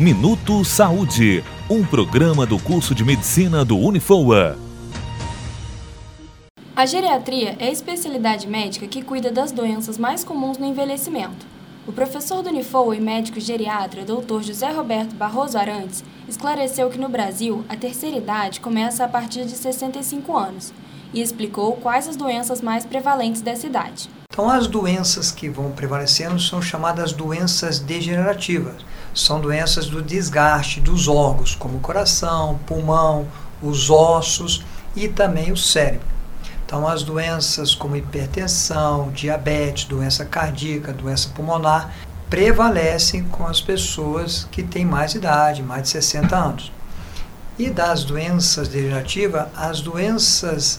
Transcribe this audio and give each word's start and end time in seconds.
Minuto 0.00 0.64
Saúde, 0.64 1.44
um 1.68 1.84
programa 1.84 2.46
do 2.46 2.58
curso 2.58 2.94
de 2.94 3.04
medicina 3.04 3.66
do 3.66 3.76
Unifoa. 3.76 4.56
A 6.74 6.86
geriatria 6.86 7.54
é 7.58 7.66
a 7.66 7.70
especialidade 7.70 8.46
médica 8.46 8.86
que 8.86 9.02
cuida 9.02 9.30
das 9.30 9.52
doenças 9.52 9.98
mais 9.98 10.24
comuns 10.24 10.56
no 10.56 10.64
envelhecimento. 10.64 11.44
O 11.86 11.92
professor 11.92 12.42
do 12.42 12.48
Unifoa 12.48 12.96
e 12.96 13.00
médico 13.00 13.38
geriatra, 13.38 14.02
Dr. 14.02 14.40
José 14.40 14.72
Roberto 14.72 15.14
Barroso 15.14 15.58
Arantes, 15.58 16.02
esclareceu 16.26 16.88
que 16.88 16.98
no 16.98 17.10
Brasil 17.10 17.62
a 17.68 17.76
terceira 17.76 18.16
idade 18.16 18.58
começa 18.58 19.04
a 19.04 19.08
partir 19.08 19.44
de 19.44 19.52
65 19.52 20.34
anos 20.34 20.72
e 21.12 21.20
explicou 21.20 21.74
quais 21.74 22.08
as 22.08 22.16
doenças 22.16 22.62
mais 22.62 22.86
prevalentes 22.86 23.42
dessa 23.42 23.66
idade. 23.66 24.08
Então, 24.32 24.48
as 24.48 24.68
doenças 24.68 25.32
que 25.32 25.48
vão 25.48 25.72
prevalecendo 25.72 26.38
são 26.38 26.62
chamadas 26.62 27.12
doenças 27.12 27.80
degenerativas. 27.80 28.76
São 29.12 29.40
doenças 29.40 29.86
do 29.88 30.00
desgaste 30.00 30.80
dos 30.80 31.08
órgãos, 31.08 31.56
como 31.56 31.78
o 31.78 31.80
coração, 31.80 32.56
pulmão, 32.64 33.26
os 33.60 33.90
ossos 33.90 34.64
e 34.94 35.08
também 35.08 35.50
o 35.50 35.56
cérebro. 35.56 36.06
Então, 36.64 36.86
as 36.86 37.02
doenças 37.02 37.74
como 37.74 37.96
hipertensão, 37.96 39.10
diabetes, 39.10 39.86
doença 39.86 40.24
cardíaca, 40.24 40.92
doença 40.92 41.30
pulmonar, 41.30 41.92
prevalecem 42.30 43.24
com 43.24 43.44
as 43.48 43.60
pessoas 43.60 44.46
que 44.52 44.62
têm 44.62 44.84
mais 44.84 45.12
idade, 45.16 45.60
mais 45.60 45.82
de 45.82 45.88
60 45.88 46.36
anos. 46.36 46.72
E 47.58 47.68
das 47.68 48.04
doenças 48.04 48.68
degenerativas, 48.68 49.48
as 49.56 49.80
doenças 49.80 50.78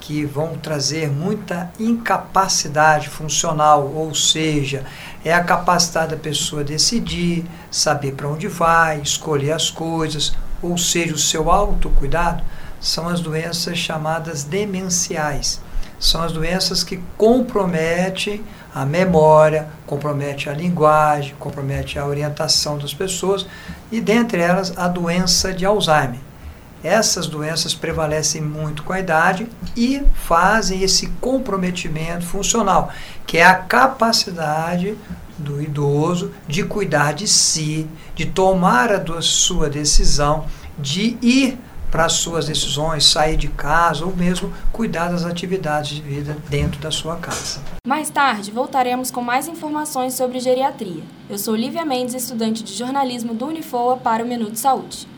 que 0.00 0.24
vão 0.24 0.56
trazer 0.56 1.08
muita 1.08 1.70
incapacidade 1.78 3.08
funcional, 3.08 3.92
ou 3.94 4.14
seja, 4.14 4.84
é 5.24 5.32
a 5.32 5.44
capacidade 5.44 6.12
da 6.12 6.16
pessoa 6.16 6.64
decidir, 6.64 7.44
saber 7.70 8.12
para 8.12 8.28
onde 8.28 8.48
vai, 8.48 9.00
escolher 9.00 9.52
as 9.52 9.70
coisas, 9.70 10.32
ou 10.62 10.76
seja, 10.78 11.14
o 11.14 11.18
seu 11.18 11.50
autocuidado 11.50 12.42
são 12.80 13.08
as 13.08 13.20
doenças 13.20 13.76
chamadas 13.76 14.42
demenciais. 14.42 15.60
São 15.98 16.22
as 16.22 16.32
doenças 16.32 16.82
que 16.82 16.98
comprometem 17.18 18.42
a 18.74 18.86
memória, 18.86 19.68
comprometem 19.86 20.50
a 20.50 20.56
linguagem, 20.56 21.34
comprometem 21.38 22.00
a 22.00 22.06
orientação 22.06 22.78
das 22.78 22.94
pessoas 22.94 23.46
e 23.92 24.00
dentre 24.00 24.40
elas 24.40 24.72
a 24.78 24.88
doença 24.88 25.52
de 25.52 25.66
Alzheimer. 25.66 26.29
Essas 26.82 27.26
doenças 27.26 27.74
prevalecem 27.74 28.40
muito 28.40 28.82
com 28.82 28.92
a 28.92 29.00
idade 29.00 29.46
e 29.76 30.02
fazem 30.14 30.82
esse 30.82 31.08
comprometimento 31.20 32.24
funcional, 32.24 32.90
que 33.26 33.38
é 33.38 33.44
a 33.44 33.54
capacidade 33.54 34.96
do 35.36 35.60
idoso 35.60 36.32
de 36.46 36.64
cuidar 36.64 37.12
de 37.12 37.26
si, 37.28 37.86
de 38.14 38.26
tomar 38.26 38.92
a 38.92 39.22
sua 39.22 39.68
decisão, 39.68 40.46
de 40.78 41.18
ir 41.20 41.58
para 41.90 42.04
as 42.04 42.12
suas 42.14 42.46
decisões, 42.46 43.04
sair 43.04 43.36
de 43.36 43.48
casa 43.48 44.04
ou 44.04 44.14
mesmo 44.14 44.52
cuidar 44.72 45.08
das 45.08 45.24
atividades 45.24 45.96
de 45.96 46.02
vida 46.02 46.36
dentro 46.48 46.80
da 46.80 46.90
sua 46.90 47.16
casa. 47.16 47.60
Mais 47.86 48.08
tarde, 48.08 48.50
voltaremos 48.50 49.10
com 49.10 49.20
mais 49.20 49.48
informações 49.48 50.14
sobre 50.14 50.38
geriatria. 50.38 51.02
Eu 51.28 51.36
sou 51.36 51.56
Lívia 51.56 51.84
Mendes, 51.84 52.14
estudante 52.14 52.62
de 52.62 52.74
jornalismo 52.74 53.34
do 53.34 53.46
Unifoa 53.46 53.96
para 53.96 54.24
o 54.24 54.28
Minuto 54.28 54.56
Saúde. 54.56 55.10